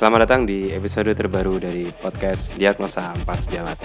[0.00, 3.76] Selamat datang di episode terbaru dari podcast Diagnosa 4 Sejawat.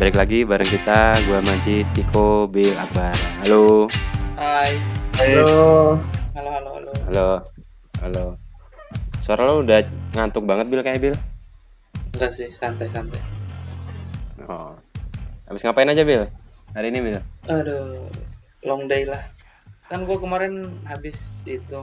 [0.00, 3.12] Balik lagi bareng kita, gue Manji, Tiko, Bill, Akbar.
[3.44, 3.84] Halo.
[4.40, 4.80] Hai.
[5.20, 6.00] Halo.
[6.32, 6.92] Halo, halo, halo.
[7.04, 7.28] Halo.
[8.00, 8.49] Halo.
[9.20, 9.84] Suara lo udah
[10.16, 11.16] ngantuk banget, Bill, kayak Bill?
[12.16, 13.20] Enggak sih, santai-santai.
[14.44, 14.74] Oh.
[15.46, 16.26] Habis ngapain aja, Bill?
[16.72, 17.20] Hari ini, Bill?
[17.46, 18.08] Aduh,
[18.64, 19.22] long day lah.
[19.90, 21.82] Kan gua kemarin habis itu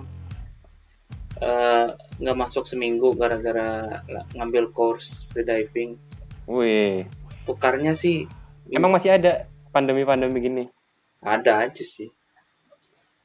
[1.38, 1.88] eh,
[2.18, 4.00] nggak masuk seminggu gara-gara
[4.34, 6.00] ngambil course freediving.
[6.48, 7.04] Wih,
[7.44, 8.24] Tukarnya sih
[8.72, 10.64] emang masih ada pandemi-pandemi gini?
[11.20, 12.08] ada aja sih.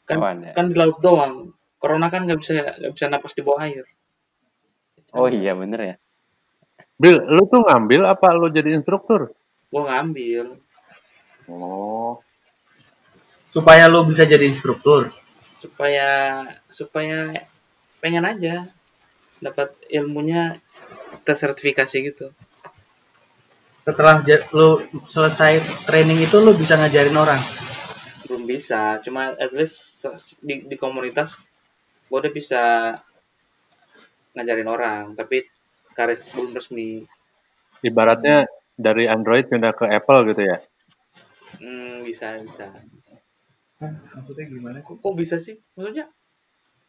[0.02, 0.50] Kan Oh, ada.
[0.52, 1.54] kan di laut doang.
[1.78, 3.86] Corona kan nggak bisa nggak bisa napas di bawah air.
[5.12, 5.94] Oh iya, bener ya?
[6.96, 9.36] Bil, lu tuh ngambil apa lu jadi instruktur?
[9.68, 10.56] Gua ngambil.
[11.50, 12.22] Oh.
[13.52, 15.12] supaya lu bisa jadi instruktur.
[15.60, 17.44] supaya supaya
[18.02, 18.66] pengen aja
[19.38, 20.58] dapat ilmunya
[21.22, 22.32] tersertifikasi gitu.
[23.82, 24.22] Setelah
[24.54, 27.38] lu selesai training itu lu bisa ngajarin orang.
[28.26, 30.08] belum bisa cuma at least
[30.40, 31.44] di, di komunitas
[32.08, 32.62] gue udah bisa
[34.34, 35.36] ngajarin orang tapi
[35.96, 36.88] karir belum resmi
[37.88, 38.36] Ibaratnya
[38.86, 40.56] dari Android pindah ke Apple gitu ya.
[41.60, 42.66] hmm, bisa bisa
[43.82, 44.78] Maksudnya gimana?
[44.86, 46.06] kok, kok bisa sih maksudnya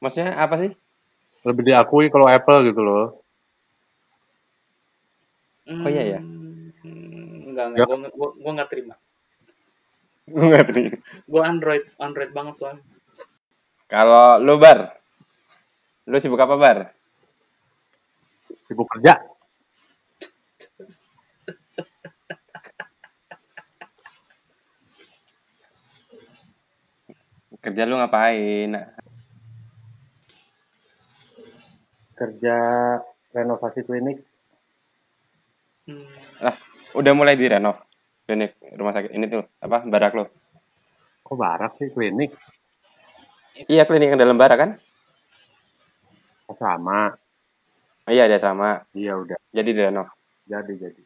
[0.04, 0.72] Maksudnya apa sih?
[1.48, 3.06] Lebih diakui kalau Apple gitu loh.
[5.68, 6.20] hmm, Oh, iya ya?
[7.50, 8.96] enggak enggak gue gua, gua nggak terima
[10.28, 10.96] Gue nggak terima.
[11.32, 12.84] gue android android banget soalnya
[13.92, 14.80] Kalau lu bar,
[16.10, 16.78] lu sibuk apa bar?
[18.68, 19.20] Sibuk kerja.
[27.64, 28.76] Kerja lu ngapain?
[32.20, 32.58] Kerja
[33.32, 34.20] renovasi klinik.
[35.88, 36.08] hmm,
[37.00, 37.80] Udah mulai direnov
[38.24, 40.26] klinik rumah sakit ini tuh apa barak lu?
[41.24, 42.36] Kok barak sih klinik?
[43.68, 44.72] Iya klinik yang dalam barak kan?
[46.54, 47.23] Sama.
[48.04, 48.84] Oh, iya ada sama.
[48.92, 49.38] Iya udah.
[49.56, 50.08] Jadi direnov.
[50.44, 51.02] Jadi jadi.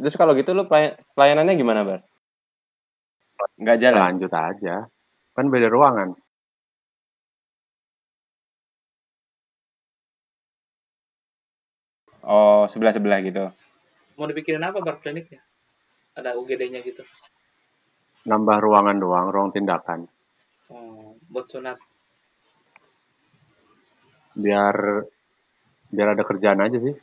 [0.00, 2.00] Terus kalau gitu lu pelay- pelayanannya gimana bar?
[3.60, 4.00] Nggak jalan.
[4.16, 4.74] Lanjut aja.
[5.36, 6.16] Kan beda ruangan.
[12.22, 13.44] Oh sebelah sebelah gitu.
[14.14, 15.40] mau dipikirin apa bar kliniknya
[16.14, 17.02] ada UGD-nya gitu
[18.22, 20.06] Nambah ruangan doang, ruang tindakan.
[20.70, 21.74] oh, buat sunat
[24.38, 24.76] Biar
[25.92, 26.96] biar ada kerjaan aja sih.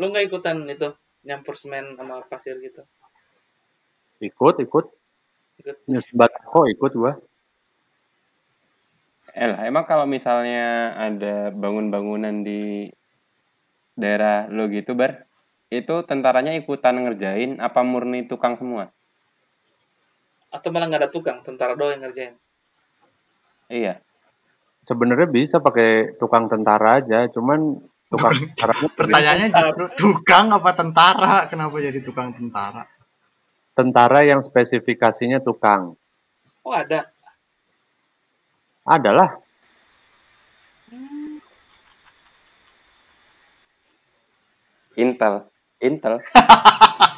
[0.00, 0.90] lu nggak ikutan itu
[1.22, 2.82] nyampur semen sama pasir gitu
[4.16, 4.86] Ikut, ikut.
[5.60, 7.12] ikut Nyebat kok ikut gua.
[9.36, 12.88] El, emang kalau misalnya ada bangun-bangunan di
[13.92, 15.28] daerah lo gitu bar,
[15.68, 18.95] itu tentaranya ikutan ngerjain apa murni tukang semua?
[20.52, 22.34] Atau malah nggak ada tukang tentara doang yang ngerjain
[23.66, 23.98] Iya.
[24.86, 29.48] Sebenarnya bisa pakai tukang tentara aja, cuman tukang tentaranya Pertanyaannya
[29.98, 31.50] tukang apa tentara?
[31.50, 32.86] Kenapa jadi tukang tentara?
[33.76, 35.92] tentara yang spesifikasinya tukang.
[36.64, 37.12] oh ada
[38.88, 39.36] Adalah
[44.96, 45.44] Intel,
[45.84, 46.24] Intel.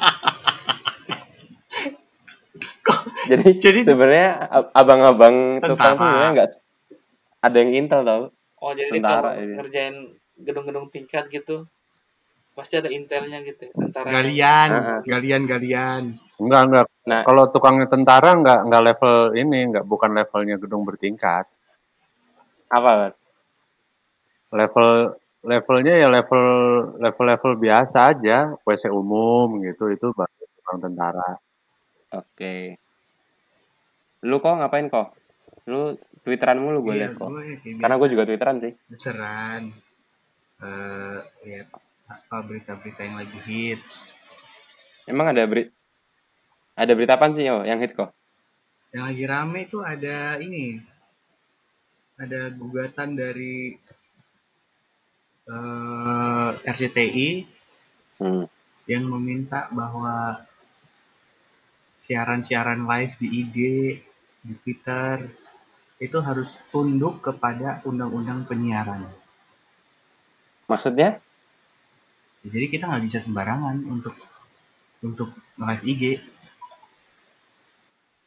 [3.29, 6.49] Jadi, Jadi- sebenarnya ab- abang-abang tukang tuh nggak
[7.39, 8.23] ada yang Intel tau.
[8.59, 9.55] Oh jadi Tentara, kalau iya.
[9.55, 9.95] ngerjain
[10.35, 11.63] gedung-gedung tingkat gitu
[12.51, 14.07] pasti ada intelnya gitu ya, tentara.
[14.11, 14.99] Galian, Ah, ah.
[15.07, 16.03] galian, galian.
[16.35, 16.85] enggak enggak.
[17.07, 17.23] Nah.
[17.23, 21.47] Kalau tukangnya tentara enggak enggak level ini, enggak bukan levelnya gedung bertingkat.
[22.67, 23.15] Apa?
[24.51, 26.45] Level levelnya ya level
[26.99, 31.39] level level biasa aja, WC umum gitu itu baru tukang tentara.
[32.11, 32.75] Oke.
[34.23, 35.15] Lu kok ngapain kok?
[35.65, 37.29] Lu twitteran mulu gue Iya, liat kok.
[37.31, 38.73] gue Karena gue juga twitteran sih.
[38.87, 39.71] beneran.
[40.59, 41.17] Eh,
[41.47, 41.67] lihat
[42.05, 44.11] apa berita-berita yang lagi hits.
[45.07, 45.71] Emang ada berita
[46.75, 48.11] ada berita apa sih yo yang hits kok?
[48.91, 50.79] Yang lagi rame itu ada ini.
[52.19, 53.71] Ada gugatan dari
[55.49, 57.29] eh RCTI
[58.19, 58.45] Hmm.
[58.83, 60.43] yang meminta bahwa
[62.03, 63.55] siaran-siaran live di IG,
[64.43, 65.27] di Twitter
[65.99, 69.03] itu harus tunduk kepada undang-undang penyiaran.
[70.69, 71.19] Maksudnya?
[72.47, 74.15] Jadi kita nggak bisa sembarangan untuk
[75.03, 76.03] untuk live IG.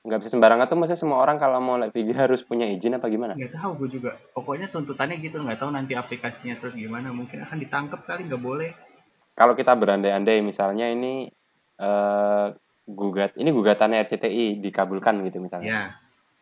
[0.02, 3.08] Nggak bisa sembarangan tuh maksudnya semua orang kalau mau live IG harus punya izin apa
[3.08, 3.32] gimana?
[3.32, 4.20] Nggak tahu gue juga.
[4.36, 5.40] Pokoknya tuntutannya gitu.
[5.40, 7.08] Nggak tahu nanti aplikasinya terus gimana.
[7.08, 8.76] Mungkin akan ditangkap kali nggak boleh.
[9.32, 11.32] Kalau kita berandai-andai misalnya ini
[11.80, 12.46] eh,
[12.84, 15.70] gugat ini gugatannya RCTI dikabulkan gitu misalnya.
[15.70, 15.82] Ya.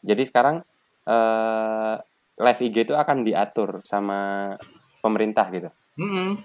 [0.00, 0.64] Jadi sekarang
[1.08, 1.94] eh,
[2.41, 4.52] live IG itu akan diatur sama
[5.05, 5.69] pemerintah gitu.
[6.00, 6.41] Mm-mm.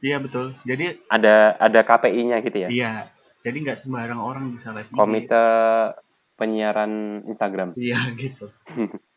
[0.00, 0.56] Iya betul.
[0.64, 2.68] Jadi Ada ada KPI-nya gitu ya.
[2.72, 2.92] iya.
[3.40, 4.96] Jadi nggak sembarang orang bisa live IG.
[4.96, 5.44] Komite
[6.40, 7.76] penyiaran Instagram.
[7.76, 8.48] Iya gitu.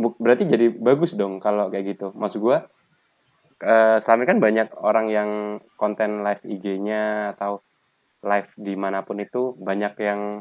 [0.00, 2.08] Bu- berarti jadi bagus dong kalau kayak gitu.
[2.16, 2.64] Maksud gua
[3.60, 5.30] eh, selama ini kan banyak orang yang
[5.76, 7.60] konten live IG-nya atau
[8.24, 10.40] live di mana pun itu banyak yang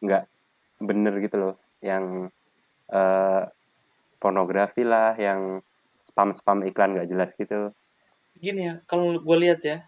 [0.00, 0.24] nggak
[0.82, 2.28] bener gitu loh, yang
[2.90, 3.42] eh,
[4.18, 5.62] pornografi lah, yang
[6.02, 7.70] spam-spam iklan nggak jelas gitu.
[8.38, 9.86] Gini ya, kalau gue lihat ya,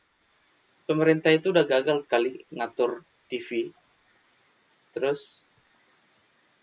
[0.86, 3.74] pemerintah itu udah gagal kali ngatur TV.
[4.94, 5.42] Terus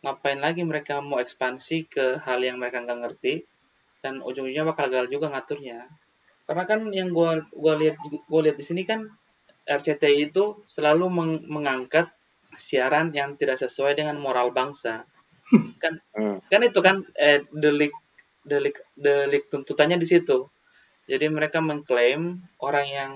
[0.02, 3.34] ngapain lagi mereka mau ekspansi ke hal yang mereka nggak ngerti
[4.02, 5.86] dan ujung-ujungnya bakal gagal juga ngaturnya.
[6.50, 9.06] Karena kan yang gua gua lihat gua lihat di sini kan
[9.70, 12.10] RCTI itu selalu meng- mengangkat
[12.62, 15.04] siaran yang tidak sesuai dengan moral bangsa.
[15.84, 16.38] kan Hmm.
[16.48, 17.92] kan itu kan eh, delik
[18.46, 20.48] delik delik tuntutannya di situ.
[21.10, 23.12] Jadi mereka mengklaim orang yang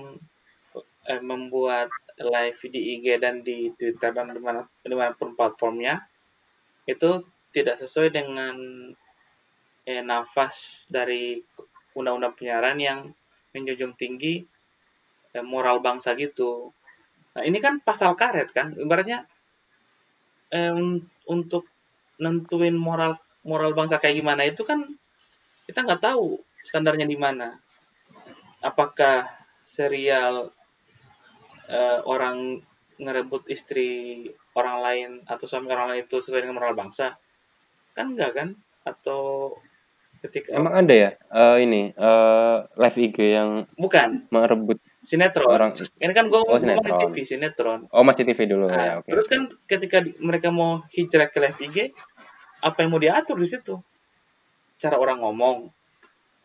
[1.06, 1.88] eh, membuat
[2.18, 6.00] live di IG dan di Twitter dan di mana, di mana pun platformnya
[6.88, 7.22] itu
[7.52, 8.56] tidak sesuai dengan
[9.86, 11.40] eh, nafas dari
[11.96, 13.00] undang-undang penyiaran yang
[13.56, 14.44] menjunjung tinggi
[15.32, 16.72] eh, moral bangsa gitu.
[17.36, 19.28] Nah ini kan pasal karet kan, ibaratnya
[20.52, 21.66] eh, un- untuk
[22.22, 24.82] nentuin moral moral bangsa kayak gimana itu kan
[25.66, 27.58] kita nggak tahu standarnya di mana.
[28.62, 29.26] Apakah
[29.62, 30.50] serial
[31.70, 32.62] eh, orang
[32.96, 34.24] ngerebut istri
[34.56, 37.18] orang lain atau suami orang lain itu sesuai dengan moral bangsa?
[37.94, 38.48] Kan enggak kan?
[38.86, 39.54] Atau
[40.24, 45.46] ketika Emang ada ya eh, ini eh, live IG yang bukan merebut sinetron.
[45.46, 45.70] orang
[46.02, 46.92] Ini kan gue Oh, ngomong di.
[47.06, 47.86] TV sinetron.
[47.94, 49.06] Oh, masih TV dulu Nah, ya, oke.
[49.06, 51.76] terus kan ketika mereka mau hijrah ke live IG,
[52.58, 53.78] apa yang mau diatur di situ?
[54.76, 55.70] Cara orang ngomong,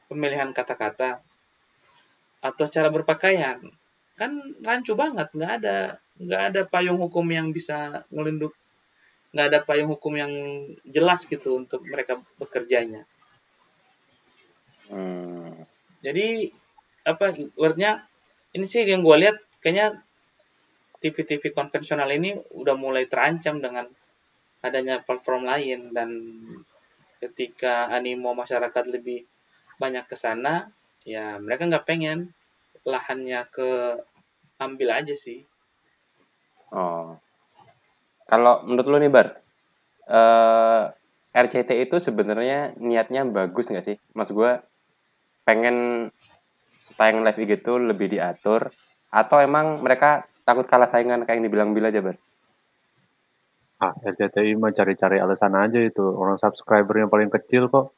[0.05, 1.25] pemilihan kata-kata,
[2.45, 3.57] atau cara berpakaian.
[4.13, 5.77] Kan rancu banget, nggak ada
[6.21, 8.53] nggak ada payung hukum yang bisa ngelinduk,
[9.33, 10.31] nggak ada payung hukum yang
[10.85, 13.09] jelas gitu untuk mereka bekerjanya.
[14.91, 15.65] Hmm.
[16.05, 16.51] Jadi
[17.01, 18.05] apa wordnya
[18.56, 20.01] ini sih yang gue lihat kayaknya
[21.01, 23.89] TV-TV konvensional ini udah mulai terancam dengan
[24.62, 26.09] adanya platform lain dan
[27.18, 29.25] ketika animo masyarakat lebih
[29.81, 30.69] banyak ke sana
[31.01, 32.30] ya mereka nggak pengen
[32.86, 33.98] lahannya ke
[34.62, 35.42] ambil aja sih
[36.71, 37.19] Oh.
[38.31, 39.27] Kalau menurut lu nih, Bar,
[40.07, 40.83] eh
[41.31, 43.97] RCT itu sebenarnya niatnya bagus nggak sih?
[44.15, 44.59] Mas gue
[45.44, 46.07] pengen
[46.95, 48.71] tayang live IG itu lebih diatur
[49.11, 52.18] atau emang mereka takut kalah saingan kayak yang dibilang Bil aja, Bar?
[53.81, 56.06] Ah, RCTI mah cari-cari alasan aja itu.
[56.06, 57.97] Orang subscribernya paling kecil kok.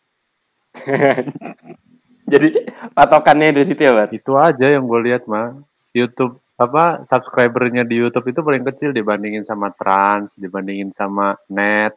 [2.31, 4.09] Jadi patokannya dari situ ya, Bar?
[4.15, 5.59] Itu aja yang gue lihat mah.
[5.93, 11.93] YouTube apa subscribernya di YouTube itu paling kecil dibandingin sama Trans, dibandingin sama Net.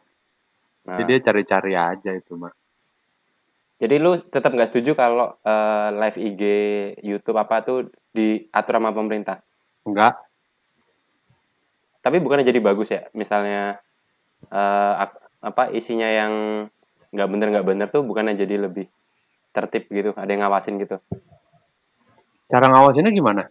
[0.85, 2.53] Nah, Jadi dia cari-cari aja itu mah.
[3.77, 6.43] Jadi lu tetap nggak setuju kalau eh, live IG,
[7.05, 9.41] YouTube apa tuh diatur sama pemerintah?
[9.87, 10.17] Enggak,
[12.01, 13.07] tapi bukannya jadi bagus ya?
[13.13, 13.79] Misalnya
[14.51, 16.33] ak- apa isinya yang
[17.13, 18.89] nggak bener nggak bener tuh bukannya jadi lebih
[19.55, 20.11] tertib gitu?
[20.17, 20.97] Ada yang ngawasin gitu?
[22.47, 23.47] Cara ngawasinnya gimana?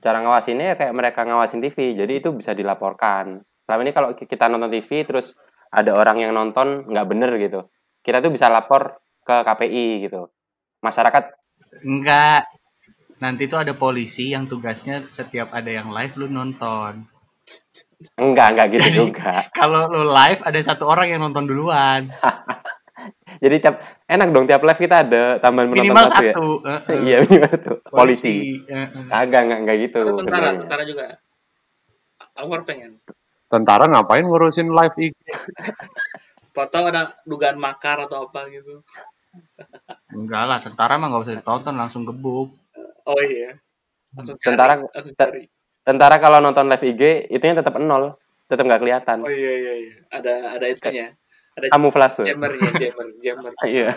[0.00, 3.44] cara ngawasinnya ya kayak mereka ngawasin TV jadi itu bisa dilaporkan.
[3.68, 5.36] Selama ini kalau ki- kita nonton TV terus
[5.70, 7.68] ada orang yang nonton nggak bener gitu
[8.00, 10.28] kita tuh bisa lapor ke KPI gitu
[10.80, 11.36] masyarakat
[11.80, 12.50] Enggak.
[13.20, 17.06] Nanti tuh ada polisi yang tugasnya setiap ada yang live lu nonton.
[18.16, 22.08] enggak enggak gitu juga Kalau lu live ada satu orang yang nonton duluan.
[23.44, 26.48] jadi tiap enak dong tiap live kita ada tambahan penonton Minimal satu ya satu.
[26.64, 26.98] heeh.
[27.06, 29.04] iya minimal satu polisi heeh.
[29.08, 31.06] kagak enggak enggak gitu Atau tentara tentara juga
[32.36, 32.98] Awar pengen
[33.46, 35.12] Tentara ngapain ngurusin live IG?
[36.60, 38.84] foto ada dugaan makar atau apa gitu
[40.10, 42.52] Enggak lah, tentara mah nggak usah ditonton langsung gebuk.
[43.06, 43.56] oh iya
[44.12, 45.48] langsung cari Tentara- langsung cari
[45.80, 49.94] tentara kalau nonton live IG itunya tetap nol tetap nggak kelihatan Oh iya iya iya.
[50.10, 51.14] Ada ada itunya.
[51.54, 53.52] Ada kamuflase jammernya, jammer, jammer.
[53.70, 53.90] iya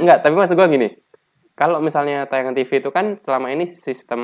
[0.00, 0.90] Enggak, tapi maksud gua gini.
[1.54, 4.22] Kalau misalnya tayangan TV itu kan selama ini sistem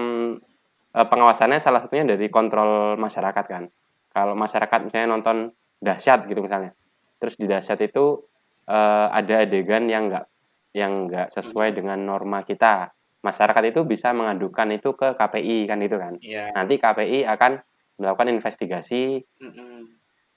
[0.90, 3.64] eh, pengawasannya salah satunya dari kontrol masyarakat kan.
[4.10, 6.74] Kalau masyarakat misalnya nonton dahsyat gitu misalnya.
[7.18, 8.22] Terus di dahsyat itu
[8.68, 10.26] eh, ada adegan yang enggak
[10.74, 12.90] yang enggak sesuai dengan norma kita.
[13.24, 16.14] Masyarakat itu bisa mengadukan itu ke KPI kan itu kan.
[16.20, 16.52] Iya.
[16.52, 17.52] Nanti KPI akan
[17.98, 19.86] melakukan investigasi Mm-mm.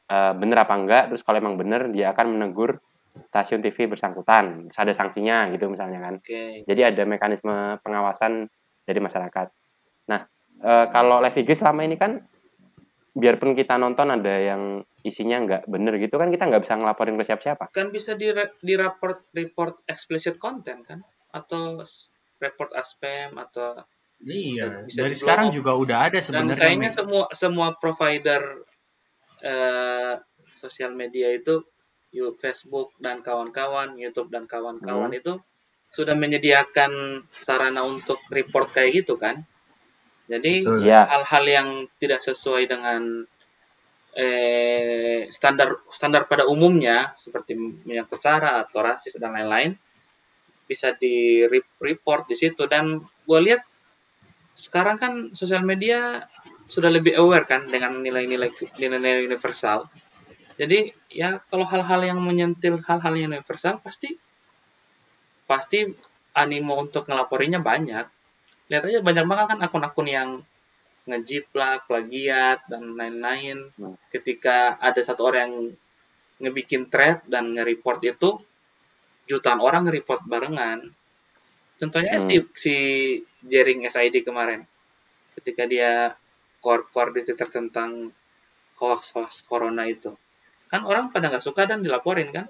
[0.10, 2.78] eh, bener apa enggak terus kalau emang bener dia akan menegur
[3.34, 6.62] stasiun TV bersangkutan Terus ada sanksinya gitu misalnya kan Oke.
[6.70, 8.46] jadi ada mekanisme pengawasan
[8.86, 9.48] dari masyarakat
[10.06, 10.30] nah
[10.62, 12.22] eh, kalau IG selama ini kan
[13.18, 14.62] biarpun kita nonton ada yang
[15.02, 18.30] isinya nggak bener gitu kan kita nggak bisa ngelaporin ke siapa-siapa Kan bisa di
[18.62, 21.02] di report report explicit content kan
[21.34, 21.82] atau
[22.38, 23.82] report aspam atau
[24.18, 26.58] Iya, bisa dari di-blow sekarang juga udah ada dan sebenarnya.
[26.58, 26.98] kayaknya men.
[26.98, 28.42] semua semua provider
[29.46, 30.14] eh,
[30.58, 31.62] sosial media itu
[32.10, 35.38] you- Facebook dan kawan-kawan, YouTube dan kawan-kawan itu
[35.94, 39.46] sudah menyediakan sarana untuk report kayak gitu kan.
[40.28, 40.68] Jadi.
[40.84, 41.08] Iya.
[41.08, 41.68] hal-hal yang
[42.00, 43.24] tidak sesuai dengan
[44.18, 49.78] eh, standar standar pada umumnya seperti menyangkut sara atau rasis dan lain-lain
[50.68, 53.64] bisa di re- report di situ dan gue lihat
[54.58, 56.26] sekarang kan sosial media
[56.68, 59.88] sudah lebih aware kan dengan nilai-nilai nilai-nilai universal.
[60.58, 64.18] Jadi ya kalau hal-hal yang menyentil hal-hal yang universal pasti
[65.48, 65.86] pasti
[66.34, 68.17] animo untuk ngelaporinya banyak.
[68.70, 70.30] Lihat aja banyak banget kan akun-akun yang
[71.08, 73.72] ngejiplak, plagiat dan lain-lain.
[73.80, 73.96] Hmm.
[74.12, 75.56] Ketika ada satu orang yang
[76.44, 78.30] ngebikin thread dan nge-report itu
[79.30, 80.80] jutaan orang nge-report barengan.
[81.80, 82.28] Contohnya Hmm.
[82.28, 82.76] si, si
[83.52, 84.68] Jering SID kemarin.
[85.38, 85.92] Ketika dia
[86.60, 88.12] core-core di Twitter tentang
[88.82, 90.12] hoax-hoax corona itu.
[90.72, 92.46] Kan orang pada nggak suka dan dilaporin kan.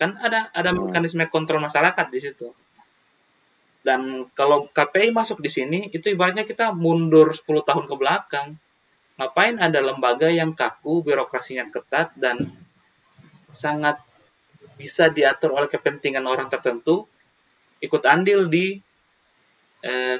[0.00, 0.90] Kan ada ada Hmm.
[0.90, 2.48] mekanisme kontrol masyarakat di situ.
[3.82, 8.48] Dan kalau KPI masuk di sini, itu ibaratnya kita mundur 10 tahun ke belakang.
[9.18, 12.46] Ngapain ada lembaga yang kaku, birokrasinya ketat, dan
[13.50, 13.98] sangat
[14.78, 17.10] bisa diatur oleh kepentingan orang tertentu,
[17.82, 18.78] ikut andil di
[19.82, 20.18] eh,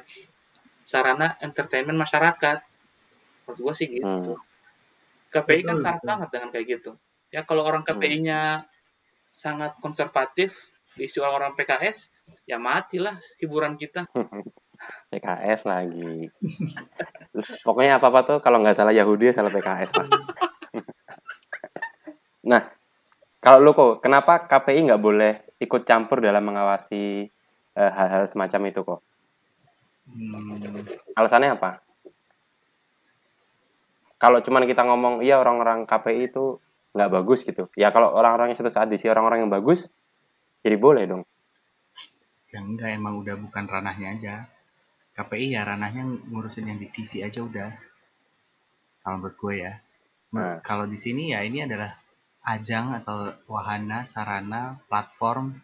[0.82, 2.58] sarana entertainment masyarakat.
[3.46, 4.06] Menurut gue sih gitu.
[4.06, 4.38] Hmm.
[5.32, 6.92] KPI kan sangat banget dengan kayak gitu.
[7.32, 8.68] Ya kalau orang KPI-nya
[9.32, 12.12] sangat konservatif, diisi orang-orang PKS,
[12.44, 14.08] ya matilah hiburan kita.
[15.10, 16.26] PKS lagi.
[17.62, 20.08] Pokoknya apa apa tuh kalau nggak salah Yahudi ya salah PKS lah.
[22.42, 22.58] Nah
[23.38, 27.30] kalau lu kok kenapa KPI nggak boleh ikut campur dalam mengawasi
[27.78, 29.00] eh, hal-hal semacam itu kok?
[30.10, 30.82] Hmm,
[31.14, 31.78] alasannya apa?
[34.18, 36.58] Kalau cuman kita ngomong iya orang-orang KPI itu
[36.98, 37.70] nggak bagus gitu.
[37.78, 39.86] Ya kalau orang-orang yang suatu saat diisi orang-orang yang bagus
[40.62, 41.22] jadi boleh dong
[42.52, 44.34] ya enggak emang udah bukan ranahnya aja.
[45.16, 47.72] KPI ya ranahnya ngurusin yang di TV aja udah.
[49.00, 49.72] Kalau menurut gue ya.
[50.36, 50.60] Nah.
[50.60, 51.96] Kalau di sini ya ini adalah
[52.44, 55.56] ajang atau wahana, sarana, platform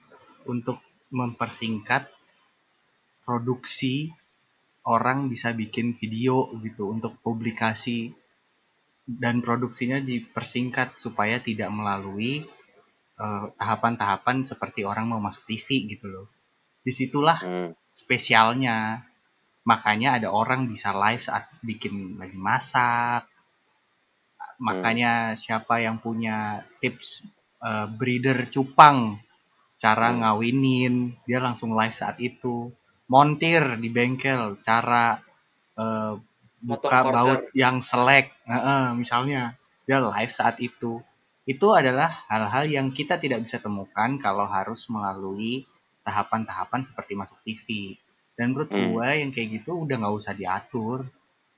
[0.49, 0.81] untuk
[1.13, 2.09] mempersingkat
[3.25, 4.13] produksi
[4.89, 8.13] orang bisa bikin video gitu untuk publikasi
[9.05, 12.45] dan produksinya dipersingkat supaya tidak melalui
[13.25, 16.27] eh, tahapan-tahapan seperti orang mau masuk TV gitu loh.
[16.85, 17.71] Di situlah Hmm.
[17.93, 19.03] spesialnya.
[19.71, 23.23] Makanya ada orang bisa live saat bikin lagi masak.
[24.59, 27.09] Makanya siapa yang punya tips
[27.69, 29.19] eh, breeder cupang,
[29.83, 30.21] cara Hmm.
[30.23, 30.95] ngawinin,
[31.27, 32.71] dia langsung live saat itu.
[33.13, 35.19] Montir di bengkel, cara
[36.59, 39.55] Motong buka baut yang selek, Heeh, misalnya
[39.87, 40.93] dia live saat itu.
[41.49, 45.65] Itu adalah hal-hal yang kita tidak bisa temukan kalau harus melalui
[46.05, 47.97] tahapan-tahapan seperti masuk TV.
[48.37, 48.93] Dan menurut Hmm.
[48.93, 51.09] gue yang kayak gitu udah nggak usah diatur.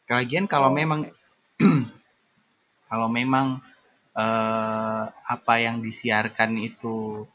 [0.06, 1.11] Lagian kalau Oh, memang
[2.90, 3.59] kalau memang
[4.14, 7.26] eh, apa yang disiarkan itu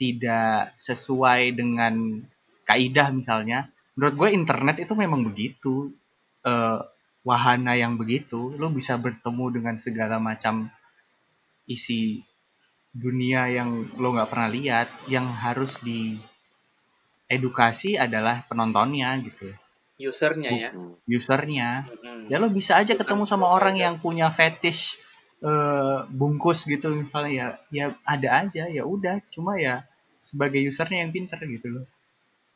[0.00, 2.22] tidak sesuai dengan
[2.66, 5.94] kaidah misalnya, menurut gue internet itu memang begitu
[6.42, 6.80] eh,
[7.22, 10.66] wahana yang begitu, lo bisa bertemu dengan segala macam
[11.66, 12.22] isi
[12.92, 16.20] dunia yang lo nggak pernah lihat, yang harus diedukasi
[17.96, 19.48] adalah penontonnya gitu,
[19.96, 20.70] Usernya ya.
[20.74, 20.98] Hmm.
[21.08, 21.86] usernya.
[21.88, 22.28] Mm-mm.
[22.28, 23.86] Ya lo bisa aja Bukan ketemu sama orang provider.
[23.88, 24.98] yang punya fetish
[25.42, 29.82] eh, bungkus gitu misalnya ya, ya ada aja ya udah, cuma ya
[30.28, 31.86] sebagai usernya yang pinter gitu loh.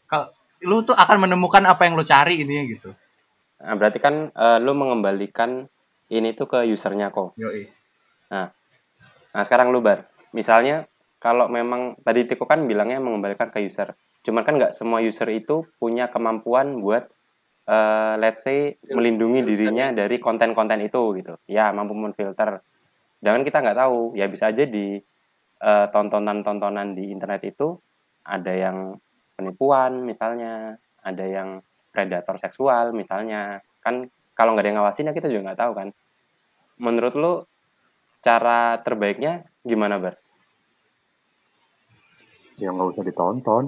[0.06, 0.30] Kalau
[0.64, 2.90] lo tuh akan menemukan apa yang lo cari intinya gitu.
[3.56, 5.66] Nah, berarti kan eh, lu mengembalikan
[6.12, 7.32] ini tuh ke usernya kok.
[7.40, 7.66] Yoi.
[8.30, 8.52] Nah,
[9.44, 10.08] sekarang lu bar.
[10.32, 10.86] Misalnya
[11.20, 13.92] kalau memang tadi Tiko kan bilangnya mengembalikan ke user.
[14.22, 17.10] Cuman kan nggak semua user itu punya kemampuan buat
[17.66, 21.34] eh, let's say melindungi dirinya dari konten-konten itu gitu.
[21.50, 22.62] Ya, mampu memfilter.
[23.18, 25.00] Dan kan kita nggak tahu, ya bisa aja di
[25.60, 27.74] eh, tontonan-tontonan di internet itu
[28.26, 28.98] ada yang
[29.34, 33.64] penipuan misalnya, ada yang predator seksual misalnya.
[33.80, 35.88] Kan kalau nggak ada yang ngawasin ya kita juga nggak tahu kan.
[36.76, 37.32] Menurut lu
[38.26, 40.18] cara terbaiknya gimana bar?
[42.58, 43.64] Ya nggak usah ditonton.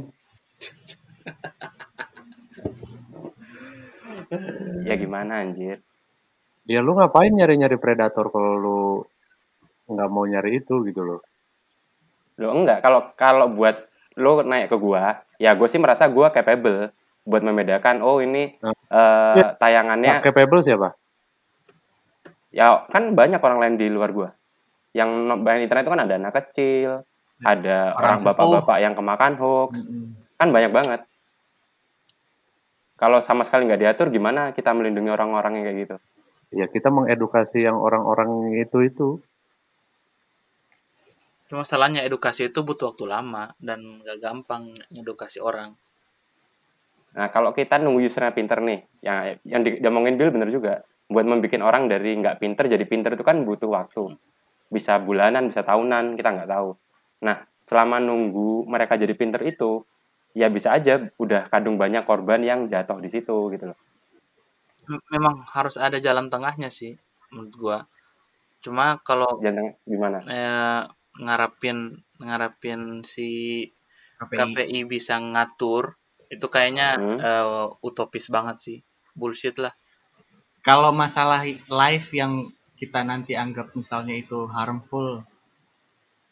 [4.82, 5.78] Ya gimana anjir?
[6.66, 8.80] Ya lu ngapain nyari-nyari predator kalau lu
[9.88, 11.20] nggak mau nyari itu gitu loh.
[12.38, 13.86] Lo enggak, kalau kalau buat
[14.18, 16.90] lo naik ke gua, ya gue sih merasa gua capable
[17.22, 18.74] buat membedakan oh ini Nah.
[18.74, 19.46] eh, Ya.
[19.54, 20.96] tayangannya Nah, capable siapa?
[22.48, 24.28] ya kan banyak orang lain di luar gua.
[24.98, 27.06] Yang main internet itu kan ada anak kecil,
[27.46, 29.86] ada Orang bapak-bapak yang kemakan hoax,
[30.34, 31.00] kan banyak banget.
[32.98, 35.96] Kalau sama sekali nggak diatur, gimana kita melindungi orang-orang yang kayak gitu?
[36.50, 39.08] Ya kita mengedukasi yang orang-orang itu itu.
[41.48, 45.72] Cuma masalahnya edukasi itu butuh waktu lama dan gak gampang edukasi orang.
[47.16, 50.84] Nah, kalau kita nunggu usernya pinter nih, yang yang di- diomongin Bill bener juga.
[51.08, 54.12] Buat membuat orang dari nggak pinter jadi pinter itu kan butuh waktu.
[54.76, 56.70] Bisa bulanan, bisa tahunan, kita nggak tahu.
[57.26, 57.36] Nah,
[57.68, 59.84] selama nunggu mereka jadi pinter itu,
[60.36, 63.78] ya bisa aja udah kadung banyak korban yang jatuh di situ gitu loh.
[65.12, 66.92] Memang harus ada jalan tengahnya sih
[67.32, 67.78] menurut gua.
[68.64, 70.18] Cuma kalau Jangan gimana?
[70.28, 70.82] eh,
[71.24, 71.78] ngarapin
[72.26, 72.80] ngarapin
[73.12, 73.28] si
[74.18, 74.38] KPI.
[74.38, 75.84] KPI bisa ngatur
[76.34, 77.18] itu kayaknya Hmm.
[77.28, 78.78] eh, utopis banget sih.
[79.18, 79.74] Bullshit lah.
[80.68, 81.40] Kalau masalah
[81.80, 82.32] live yang
[82.78, 85.26] kita nanti anggap misalnya itu harmful,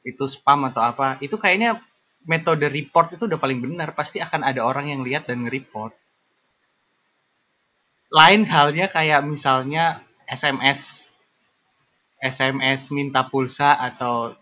[0.07, 1.83] itu spam atau apa, itu kayaknya
[2.25, 3.93] metode report itu udah paling benar.
[3.99, 5.93] Pasti akan ada orang yang lihat dan nge-report.
[8.15, 11.03] Lain halnya kayak misalnya SMS,
[12.23, 14.35] SMS minta pulsa atau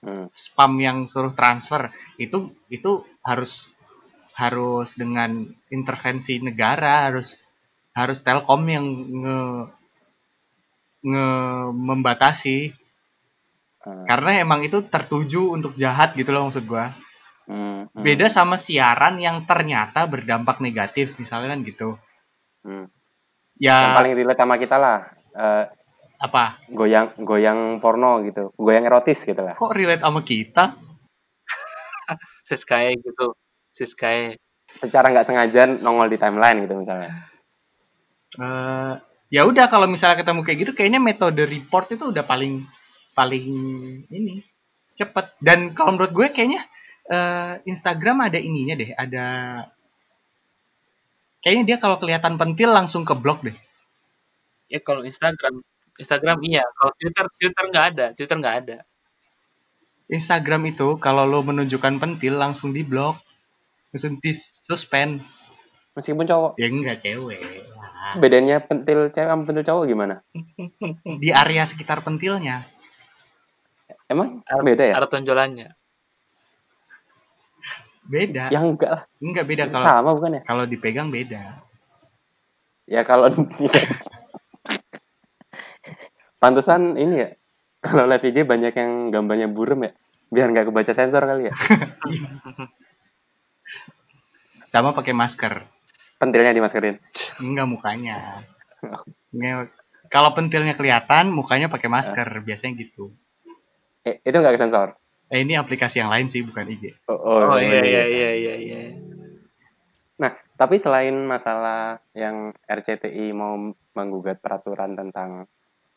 [0.00, 0.32] Hmm.
[0.32, 3.68] spam yang suruh transfer itu itu harus
[4.32, 7.36] harus dengan intervensi negara harus
[7.92, 8.86] harus Telkom yang
[9.20, 9.40] nge,
[11.02, 11.28] nge
[11.72, 12.58] membatasi
[13.80, 14.04] Hmm.
[14.04, 16.92] karena emang itu tertuju untuk jahat gitu loh maksud gua
[17.48, 17.88] Hmm.
[17.88, 18.04] Hmm.
[18.04, 21.96] beda sama siaran yang ternyata berdampak negatif misalnya kan gitu
[22.60, 22.92] Hmm.
[23.56, 24.98] Yang ya paling relate sama kita lah,
[25.32, 25.64] eh,
[26.16, 29.56] apa goyang goyang porno gitu, goyang erotis gitu lah.
[29.56, 30.76] kok relate sama kita
[32.48, 33.32] Siskae gitu.
[33.70, 34.36] Siskae.
[34.76, 37.26] Secara nggak sengaja nongol di timeline gitu misalnya.
[38.36, 38.92] Eh,
[39.30, 42.66] ya udah kalau misalnya ketemu kayak gitu kayaknya metode report itu udah paling
[43.14, 43.46] paling
[44.10, 44.42] ini
[44.98, 46.66] cepet dan kalau menurut gue kayaknya
[47.08, 49.26] eh, Instagram ada ininya deh ada
[51.40, 53.56] kayaknya dia kalau kelihatan pentil langsung ke blok deh
[54.70, 55.66] Ya kalau Instagram,
[55.98, 56.62] Instagram iya.
[56.78, 58.06] Kalau Twitter, Twitter nggak ada.
[58.14, 58.76] Twitter nggak ada.
[60.10, 63.14] Instagram itu kalau lo menunjukkan pentil langsung di blok
[63.94, 65.22] langsung di suspend
[65.90, 66.52] Meskipun cowok.
[66.54, 68.14] ya enggak cewek lah.
[68.16, 70.22] Bedanya pentil cewek sama pentil cowok gimana?
[71.18, 72.62] di area sekitar pentilnya
[74.06, 74.94] Emang Ar- beda ya?
[74.96, 75.68] Ada tonjolannya.
[78.06, 79.02] beda Ya enggak lah.
[79.18, 80.42] enggak beda kalau Sama bukan ya?
[80.42, 81.62] kalau dipegang beda
[82.86, 83.30] Ya kalau
[86.36, 87.30] Pantesan ini ya.
[87.80, 89.92] Kalau live IG banyak yang gambarnya burem ya.
[90.26, 91.54] Biar nggak kebaca sensor kali ya.
[94.70, 95.66] sama pakai masker
[96.20, 97.00] Pentilnya dimaskerin.
[97.40, 98.44] Enggak mukanya.
[100.12, 102.44] Kalau pentilnya kelihatan, mukanya pakai masker.
[102.44, 103.16] Biasanya gitu.
[104.04, 105.00] Eh, itu nggak kesensor.
[105.32, 106.92] Eh, ini aplikasi yang lain sih, bukan IG.
[107.08, 108.80] Oh, Oh, iya iya iya iya iya.
[110.20, 113.56] Nah, tapi selain masalah yang RCTI mau
[113.96, 115.48] menggugat peraturan tentang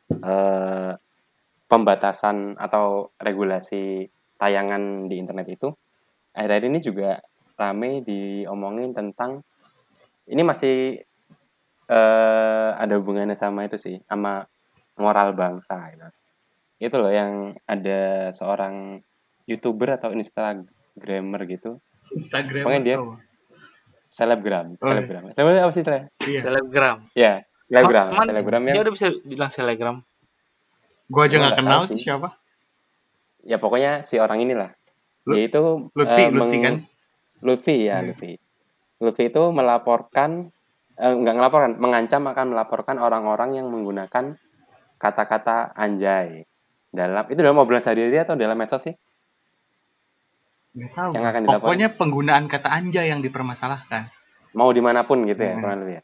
[0.08, 0.94] eh,
[1.68, 4.08] pembatasan atau regulasi
[4.40, 5.74] tayangan di internet itu,
[6.32, 7.12] akhir-akhir ini juga
[7.58, 9.42] rame diomongin tentang
[10.26, 11.04] ini masih
[11.84, 14.48] eh, ada hubungannya sama itu sih, sama
[14.96, 15.76] moral bangsa.
[15.90, 16.08] Gitu.
[16.82, 17.32] Itu loh yang
[17.64, 19.04] ada seorang
[19.44, 21.78] youtuber atau instagramer gitu,
[22.12, 22.64] Instagram.
[22.64, 23.20] Pokoknya dia- atau-
[24.08, 24.90] selebgram, Oh, iya.
[24.94, 25.24] selebgram.
[25.34, 26.00] Selebgram apa sih Tre?
[26.22, 26.40] Iya.
[26.42, 26.98] Selebgram.
[27.14, 27.34] Ya,
[27.66, 29.98] selebgram, Ma- man- selebgram Ya yang udah bisa bilang selebgram.
[31.10, 32.00] Gua aja nggak kenal sih.
[32.00, 32.30] siapa.
[33.44, 34.72] ya pokoknya si orang inilah.
[35.28, 36.76] Lu- Dia itu Lutfi, eh, Lutfi meng- kan?
[37.44, 38.08] Lutfi ya, Hmm.
[38.08, 38.32] Lutfi.
[39.04, 40.50] Lutfi itu melaporkan
[40.96, 44.40] eh, enggak melaporkan, mengancam akan melaporkan orang-orang yang menggunakan
[44.96, 46.48] kata-kata anjay
[46.90, 48.96] dalam itu dalam obrolan sehari-hari atau dalam medsos sih
[50.74, 51.10] Nggak tahu.
[51.14, 51.62] Yang akan dilaporkan.
[51.62, 54.10] Pokoknya penggunaan kata anjay yang dipermasalahkan.
[54.54, 55.66] mau di mana pun gitu ya Hmm.
[55.66, 56.04] kurang lebih ya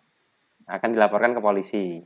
[0.68, 2.02] akan dilaporkan ke polisi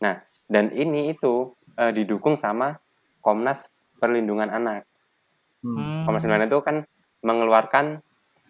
[0.00, 0.16] nah
[0.48, 2.80] dan ini itu eh, didukung sama
[3.20, 4.88] Komnas Perlindungan Anak
[5.60, 6.08] Hmm.
[6.08, 6.76] Komnas Perlindungan itu kan
[7.20, 8.00] mengeluarkan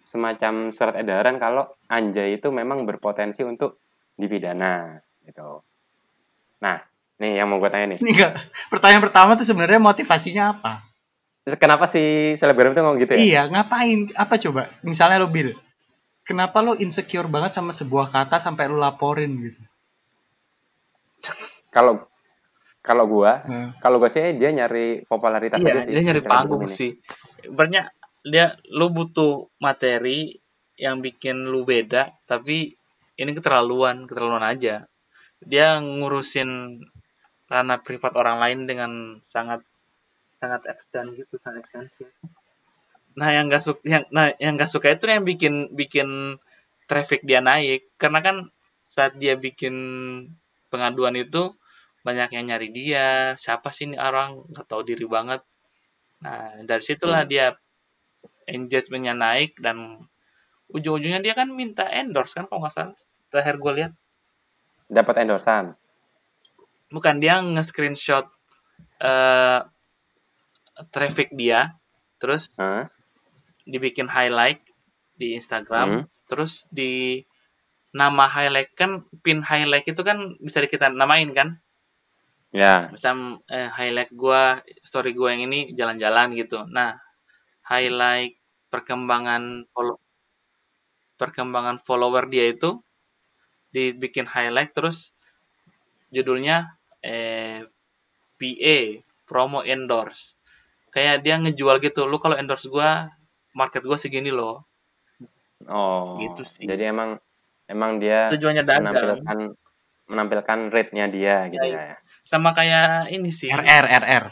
[0.07, 3.83] semacam surat edaran kalau anjay itu memang berpotensi untuk
[4.15, 5.59] dipidana gitu
[6.63, 6.79] nah
[7.19, 8.33] nih yang mau gue tanya nih Ini enggak.
[8.71, 10.85] Pertanyaan pertama tuh sebenarnya motivasinya apa?
[11.55, 14.11] kenapa si selebgram itu ngomong gitu ya Iya, ngapain?
[14.13, 14.67] Apa coba?
[14.83, 15.55] Misalnya lo Bill.
[16.27, 19.61] Kenapa lo insecure banget sama sebuah kata sampai lo laporin gitu?
[21.71, 22.05] kalau
[22.85, 26.63] kalau gua Nah, kalau gua sih dia nyari popularitas Iya, aja sih dia nyari panggung
[26.69, 26.99] sih.
[27.43, 27.91] Sebenarnya
[28.23, 30.39] dia lu butuh materi
[30.77, 32.77] yang bikin lu beda, tapi
[33.17, 34.85] ini keterlaluan, keterlaluan aja.
[35.41, 36.81] Dia ngurusin
[37.49, 38.91] ranah privat orang lain dengan
[39.25, 39.61] sangat
[40.37, 42.09] sangat extend gitu, sangat ekstensif.
[43.17, 46.37] Nah, yang gak suka yang nah yang gak suka itu yang bikin bikin
[46.85, 48.37] traffic dia naik karena kan
[48.87, 49.75] saat dia bikin
[50.71, 51.51] pengaduan itu
[52.07, 55.43] banyak yang nyari dia siapa sih ini orang nggak tahu diri banget
[56.23, 57.29] nah dari situlah Hmm.
[57.29, 57.45] dia
[58.47, 60.07] engagementnya naik dan
[60.71, 62.95] ujung-ujungnya dia kan minta endorse kan kalau nggak salah.
[63.27, 63.91] Terakhir gue lihat.
[64.87, 65.75] Dapat endorsan
[66.91, 68.27] bukan dia nge-screenshot
[69.03, 69.61] eh
[70.93, 71.73] traffic dia
[72.21, 72.89] terus Hah?
[73.65, 74.61] dibikin highlight
[75.17, 76.03] di Instagram Hmm.
[76.29, 77.25] terus di
[77.91, 81.57] nama highlight kan pin highlight itu kan bisa kita namain kan?
[82.53, 82.93] Ya.
[82.93, 86.61] Misal eh, highlight gua story gua yang ini jalan-jalan gitu.
[86.69, 87.01] Nah
[87.65, 88.36] highlight
[88.67, 89.97] perkembangan follow
[91.17, 92.77] perkembangan follower dia itu
[93.73, 95.11] dibikin highlight terus
[96.13, 97.65] judulnya eh
[98.37, 98.77] PA
[99.27, 100.37] promo endorse.
[100.93, 103.09] Kayak dia ngejual gitu lu kalau endorse gua
[103.51, 104.63] market gua segini loh.
[105.67, 106.65] Oh Gitu sih.
[106.69, 107.17] jadi emang
[107.65, 108.93] emang dia tujuannya dagang.
[108.93, 109.37] menampilkan
[110.07, 111.97] menampilkan rate-nya dia gitu Ya, ya.
[112.23, 113.49] Sama kayak ini sih.
[113.51, 114.23] RR RR.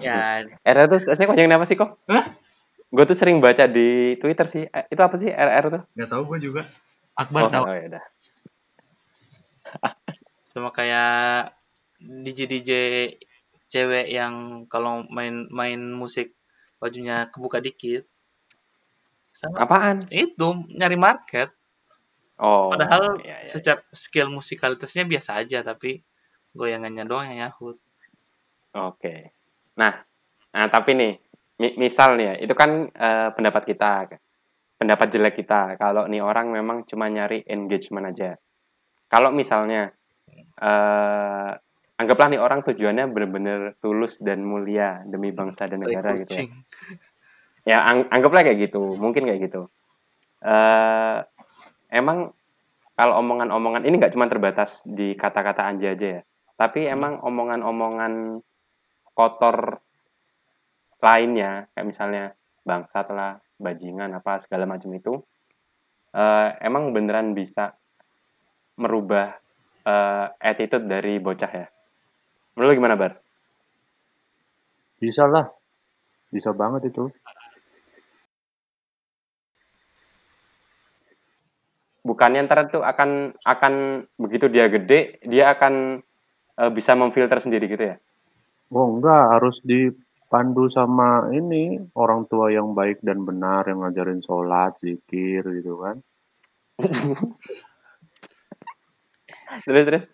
[0.00, 0.46] ya.
[0.72, 1.90] RR itu aslinya kepanjangan apa sih kok?
[2.08, 2.24] Hah?
[2.88, 6.22] Gue tuh sering baca di Twitter sih Eh, itu apa sih RR tuh Gak tau
[6.24, 6.62] gue juga.
[7.18, 7.64] Akbar oh, tahu.
[7.68, 8.04] oh ya udah
[10.52, 11.52] sama kayak
[12.00, 12.70] DJ DJ
[13.68, 16.32] cewek yang kalau main main musik
[16.80, 18.08] bajunya kebuka dikit
[19.36, 21.52] sama apaan itu nyari market
[22.40, 23.50] oh padahal iya, iya.
[23.52, 26.00] secara skill musikalitasnya biasa aja tapi
[26.56, 27.76] goyangannya doang yang nyahut
[28.76, 29.32] Oke.
[29.80, 30.04] Nah,
[30.52, 31.12] nah tapi nih,
[31.58, 34.06] misal nih ya, itu kan eh, pendapat kita,
[34.78, 35.74] pendapat jelek kita.
[35.74, 38.38] Kalau nih orang memang cuma nyari engagement aja.
[39.10, 39.90] Kalau misalnya,
[40.62, 41.50] eh
[41.98, 46.46] anggaplah nih orang tujuannya benar-benar tulus dan mulia demi bangsa dan negara gitu ya.
[47.66, 49.66] Ya, ang- anggaplah kayak gitu, mungkin kayak gitu.
[50.38, 51.18] eh
[51.90, 52.30] emang
[52.94, 56.20] kalau omongan-omongan ini nggak cuma terbatas di kata-kata anjay aja ya,
[56.54, 58.38] tapi emang omongan-omongan
[59.18, 59.82] kotor
[60.98, 62.24] lainnya, kayak misalnya
[62.66, 65.18] bangsat lah, bajingan apa segala macam itu,
[66.14, 67.74] eh emang beneran bisa
[68.78, 69.34] merubah
[69.86, 71.66] eh, attitude dari bocah ya.
[72.58, 73.12] Menurut gimana bar?
[74.98, 75.46] Bisa lah.
[76.28, 77.08] Bisa banget itu.
[82.08, 83.74] bukannya ntar tuh akan akan
[84.16, 86.00] begitu dia gede dia akan
[86.56, 87.96] eh, bisa memfilter sendiri gitu ya
[88.68, 89.56] Oh enggak, harus
[90.28, 96.04] dipandu sama ini orang tua yang baik dan benar yang ngajarin sholat, zikir gitu kan.
[99.64, 100.04] terus terus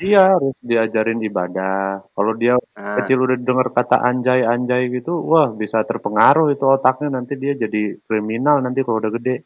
[0.00, 2.00] Iya, harus diajarin ibadah.
[2.16, 7.36] Kalau dia nah, kecil udah dengar kata anjay-anjay gitu, wah bisa terpengaruh itu otaknya nanti
[7.36, 9.44] dia jadi kriminal nanti kalau udah gede.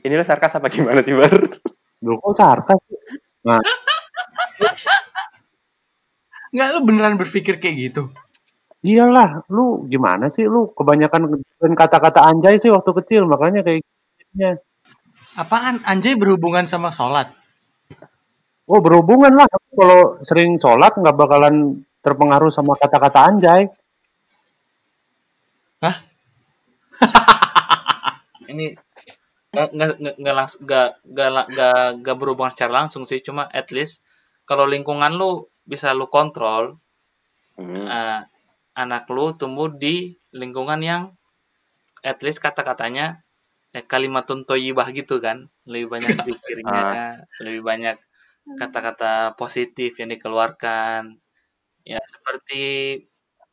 [0.00, 1.28] ini lo sarkas apa gimana sih bar
[2.04, 3.00] Loh kok sarkas sih?
[3.48, 3.60] Nah,
[6.50, 8.02] Nggak lu beneran berpikir kayak gitu?
[8.80, 11.44] iyalah, lu gimana sih lu kebanyakan
[11.76, 14.56] kata-kata anjay sih waktu kecil, makanya kayak gini.
[15.36, 15.84] Apaan?
[15.84, 17.28] Anjay berhubungan sama sholat.
[18.70, 23.68] Oh berhubungan lah, kalau sering sholat nggak bakalan terpengaruh sama kata-kata anjay.
[28.52, 28.76] ini
[29.50, 30.14] nggak nggak
[30.60, 34.04] nggak nggak nggak berhubungan secara langsung sih cuma at least
[34.46, 36.82] kalau lingkungan lu bisa lu kontrol
[37.60, 38.20] Hmm, eh,
[38.72, 41.12] anak lu tumbuh di lingkungan yang
[42.00, 43.20] at least kata-katanya
[43.76, 48.00] eh, kalimatun toyibah gitu kan lebih banyak zikirnya lebih banyak
[48.56, 51.20] kata-kata positif yang dikeluarkan.
[51.84, 52.62] Ya, seperti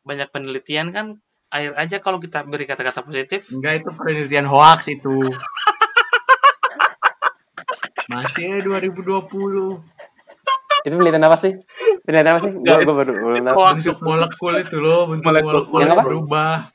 [0.08, 1.19] banyak penelitian kan
[1.51, 5.19] air aja kalau kita beri kata-kata positif Enggak itu penelitian hoax itu.
[8.12, 9.84] Masih 2020.
[10.88, 11.51] Itu penelitian apa sih?
[12.08, 12.52] Penelitian apa sih?
[12.56, 13.56] Gue gue baru belum tahu.
[13.60, 15.28] hoax Bentuk molekul itu loh, bentuk
[15.67, 16.02] Molekul.
[16.02, 16.72] berubah.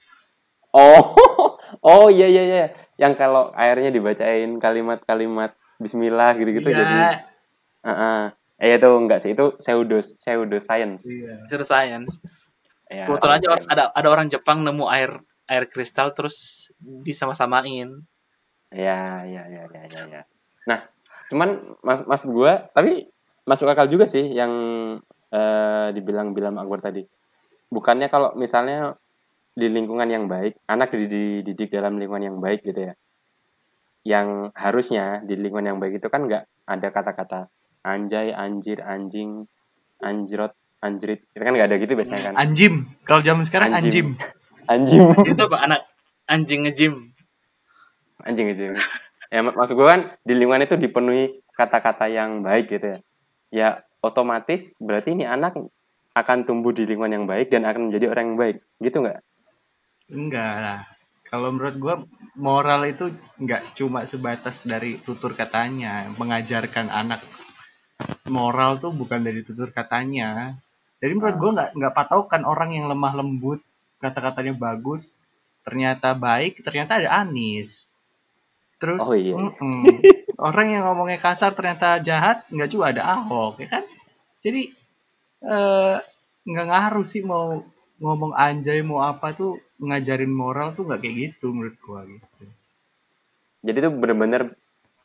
[0.70, 1.02] Oh,
[1.88, 2.66] oh iya iya iya.
[2.94, 6.78] Yang kalau airnya dibacain kalimat-kalimat Bismillah gitu-gitu Iya.
[6.78, 6.98] jadi.
[7.82, 8.20] Heeh.
[8.60, 11.02] Eh itu enggak sih itu pseudo pseudo science.
[11.02, 11.48] Iya.
[11.48, 12.20] Itu science.
[12.86, 13.54] Ya, Kebetulan aja oke.
[13.56, 17.88] or- ada ada orang Jepang nemu air air kristal terus disama-samain.
[18.68, 20.22] Ya, ya, ya, ya, ya, ya.
[20.64, 20.84] Nah,
[21.28, 23.08] cuman mas maksud gua, tapi
[23.42, 24.52] masuk akal juga sih yang
[25.32, 27.02] eh, dibilang bilang Akbar tadi.
[27.72, 29.00] Bukannya kalau misalnya
[29.52, 32.94] di lingkungan yang baik, anak didi- dididik dalam lingkungan yang baik gitu ya.
[34.04, 37.40] Yang harusnya di lingkungan yang baik itu kan nggak ada kata-kata
[37.82, 39.48] anjay, anjir, anjing,
[39.98, 41.24] anjrot, anjrit.
[41.32, 42.34] Itu kan nggak ada gitu biasanya kan.
[42.36, 42.92] Anjim.
[43.08, 43.88] Kalau zaman sekarang Anjim.
[43.88, 44.08] anjim.
[44.68, 45.02] Anjing.
[45.32, 45.80] Itu apa anak
[46.28, 46.94] anjing nge-gym.
[48.22, 48.78] anjing anjing
[49.32, 52.98] ya mak- maksud gue kan di lingkungan itu dipenuhi kata-kata yang baik gitu ya
[53.50, 53.68] ya
[54.02, 55.56] otomatis berarti ini anak
[56.12, 59.22] akan tumbuh di lingkungan yang baik dan akan menjadi orang yang baik gitu nggak
[60.12, 60.80] Enggak lah.
[61.32, 61.94] Kalau menurut gua
[62.36, 63.08] moral itu
[63.40, 66.12] enggak cuma sebatas dari tutur katanya.
[66.20, 67.24] Mengajarkan anak
[68.28, 70.60] moral tuh bukan dari tutur katanya.
[71.00, 73.64] Jadi menurut gua enggak enggak patokan orang yang lemah lembut,
[74.04, 75.08] kata-katanya bagus,
[75.64, 77.88] ternyata baik, ternyata ada Anis.
[78.76, 79.32] Terus Oh iya.
[79.32, 79.82] mm-mm.
[80.42, 83.84] orang yang ngomongnya kasar ternyata jahat, enggak juga ada Ahok, ya kan?
[84.42, 84.74] Jadi
[85.42, 85.96] eh
[86.42, 87.62] nggak ngaruh sih mau
[88.02, 92.46] ngomong anjay mau apa tuh ngajarin moral tuh nggak kayak gitu menurut gua gitu.
[93.62, 94.42] jadi itu bener-bener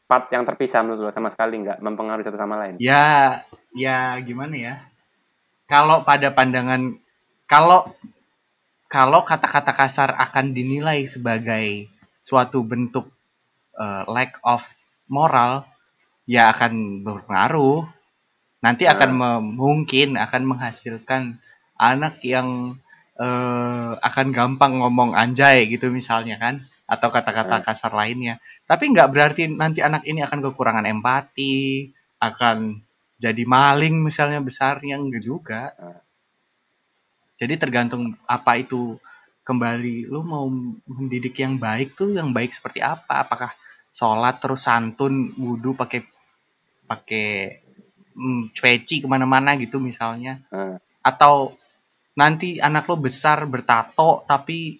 [0.09, 3.45] part yang terpisah menurut lo sama sekali nggak mempengaruhi satu sama lain Ya,
[3.77, 4.75] ya gimana ya?
[5.69, 6.97] Kalau pada pandangan
[7.45, 7.85] kalau
[8.87, 11.85] kalau kata-kata kasar akan dinilai sebagai
[12.23, 13.05] suatu bentuk
[13.77, 14.63] eh, lack of
[15.09, 15.65] moral,
[16.27, 17.85] ya akan berpengaruh.
[18.65, 21.23] Nanti akan me- mungkin akan menghasilkan
[21.77, 22.49] anak yang
[23.17, 26.55] eh, akan gampang ngomong anjay gitu misalnya kan,
[26.93, 27.65] atau kata-kata Hmm.
[27.67, 28.35] kasar lainnya.
[28.69, 31.89] Tapi nggak berarti nanti anak ini akan kekurangan empati,
[32.21, 32.57] akan
[33.17, 35.61] jadi maling misalnya besarnya enggak juga.
[35.81, 35.99] Hmm.
[37.37, 38.97] Jadi tergantung apa itu
[39.47, 40.45] kembali lu mau
[40.89, 43.23] mendidik yang baik tuh yang baik seperti apa?
[43.25, 43.51] Apakah
[43.97, 46.05] sholat terus santun wudhu pakai
[46.85, 47.27] pakai
[48.13, 50.37] mm, peci ke mana-mana gitu misalnya?
[50.53, 50.77] Hmm.
[51.01, 51.57] Atau
[52.13, 54.77] nanti anak lo besar bertato tapi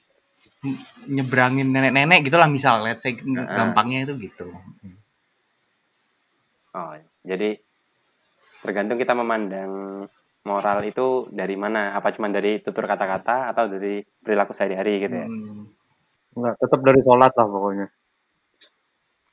[0.62, 0.78] mm,
[1.18, 4.50] nyebrangin nenek-nenek gitulah misal let's say gampangnya itu gitu.
[6.78, 7.58] oh jadi
[8.62, 10.06] tergantung kita memandang
[10.46, 15.30] moral itu dari mana apa cuma dari tutur kata-kata atau dari perilaku sehari-hari gitu ya
[15.30, 15.78] Hmm.
[16.38, 17.88] Enggak, tetap dari sholat lah pokoknya.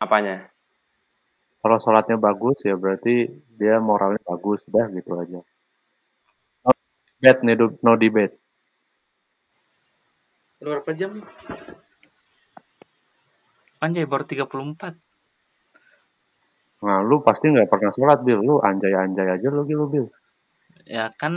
[0.05, 0.37] Apanya
[1.65, 3.25] Kalau sholatnya bagus ya berarti
[3.57, 5.41] dia moralnya bagus, dah gitu aja.
[6.61, 6.71] No
[7.17, 8.35] debate, nih, no debate.
[10.61, 11.25] Udah berapa jam?
[13.81, 14.97] Anjay baru 34.
[16.85, 18.45] Nah, lu pasti nggak pernah sholat, Bil.
[18.45, 20.07] Lu anjay-anjay aja lu, gitu, Bil.
[20.85, 21.33] Ya kan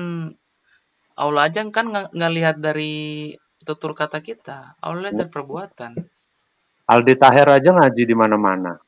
[1.15, 3.31] Allah aja kan nggak nggak lihat dari
[3.63, 4.75] tutur kata kita.
[4.83, 5.91] Allah lihat dari perbuatan.
[6.87, 8.79] Aldi Taher aja ngaji di mana-mana.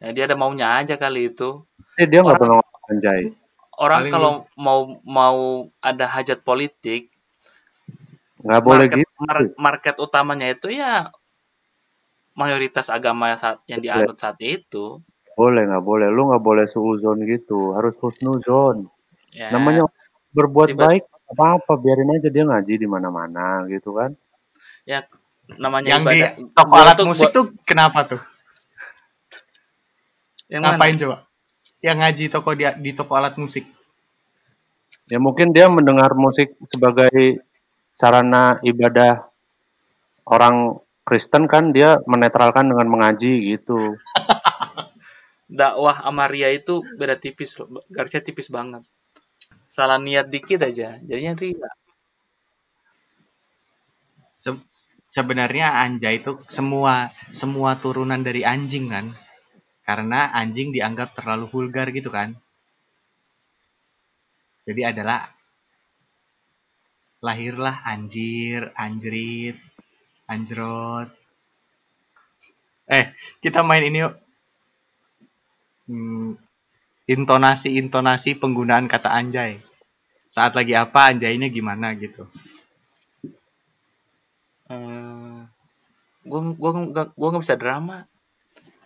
[0.00, 1.62] Ya dia ada maunya aja kali itu.
[2.00, 3.22] Eh, dia nggak pernah ngomong anjay.
[3.78, 5.38] Orang Paling kalau mau mau
[5.84, 7.12] ada hajat politik,
[8.42, 9.12] Nggak boleh market, gitu.
[9.20, 11.10] mar- market utamanya itu ya
[12.38, 15.02] mayoritas agama saat yang dianut saat itu.
[15.34, 16.06] Boleh, nggak boleh.
[16.10, 17.74] Lu nggak boleh suuzon gitu.
[17.74, 18.90] Harus husnuzon.
[19.34, 19.86] Ya, Namanya
[20.34, 21.78] berbuat Tiba- baik, apa-apa.
[21.78, 24.14] Biarin aja dia ngaji di mana-mana gitu kan.
[25.56, 26.32] Namanya Yang di ibadah.
[26.52, 28.20] toko Gua alat tuh musik buat- tuh kenapa tuh?
[30.48, 30.76] yang mana?
[30.76, 31.16] Ngapain coba?
[31.80, 33.64] Yang ngaji toko di, di toko alat musik.
[35.08, 37.40] Ya mungkin dia mendengar musik sebagai
[37.96, 39.24] sarana ibadah
[40.28, 40.76] orang
[41.08, 43.96] Kristen kan dia menetralkan dengan mengaji gitu.
[45.48, 48.84] dakwah Amaria itu beda tipis loh, garisnya tipis banget.
[49.72, 51.70] Salah niat dikit aja, jadinya ria.
[55.18, 56.94] Se- sebenarnya anjay itu semua
[57.40, 59.06] semua turunan dari anjing kan.
[59.88, 62.30] Karena anjing dianggap terlalu vulgar gitu kan.
[64.66, 65.34] Jadi adalah
[67.26, 69.56] lahirlah anjir, anjrit,
[70.32, 71.08] anjrot.
[72.96, 73.04] Eh,
[73.42, 74.14] kita main ini yuk.
[75.88, 76.30] Hmm,
[77.14, 79.52] intonasi-intonasi penggunaan kata anjay.
[80.34, 82.22] Saat lagi apa anjaynya gimana gitu.
[84.70, 85.07] Eh,
[86.28, 88.04] gua gua gua gua nggak bisa drama.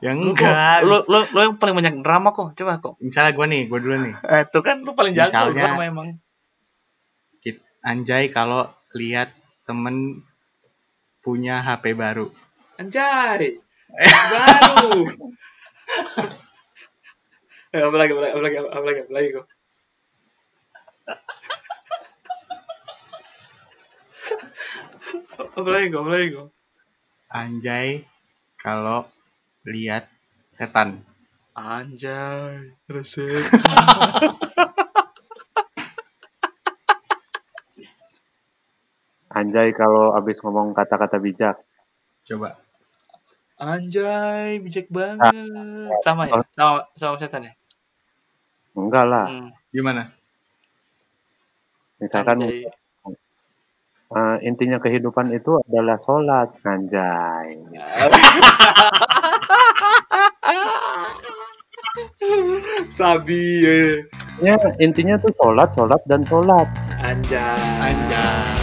[0.03, 0.83] Ya Lu, enggak.
[0.83, 2.59] lu, lu, lu yang paling banyak drama kok.
[2.59, 2.99] Coba kok.
[2.99, 4.15] Misalnya gue nih, gue dulu nih.
[4.35, 6.09] Eh, itu kan lu paling jago Misalnya- drama emang.
[7.83, 9.35] Anjay kalau lihat
[9.67, 10.23] temen
[11.19, 12.31] punya HP baru.
[12.79, 13.59] Anjay.
[13.91, 15.11] Baru.
[17.73, 19.47] Eh, apa lagi, apa lagi, apa lagi, apa lagi, apa lagi kok.
[25.57, 26.53] apa lagi kok, apa lagi kok.
[27.33, 28.05] Anjay
[28.61, 29.09] kalau
[29.64, 30.05] lihat
[30.53, 31.01] setan.
[31.57, 33.49] Anjay, resep.
[39.33, 41.57] Anjay kalau abis ngomong kata-kata bijak.
[42.29, 42.61] Coba.
[43.57, 45.33] Anjay, bijak banget.
[46.05, 46.45] Sama ya?
[46.53, 47.57] Sama sama setan ya?
[48.77, 49.25] Enggak lah.
[49.33, 49.57] Hmm.
[49.73, 50.12] Gimana?
[51.97, 52.68] Misalkan Anjay.
[54.38, 56.49] Eh, intinya kehidupan itu adalah sholat.
[56.64, 57.59] Anjay.
[62.88, 64.01] Sabi ya.
[64.40, 66.64] Ya, intinya tuh sholat, sholat, dan sholat.
[67.05, 67.61] Anjay.
[67.83, 68.62] Anjay.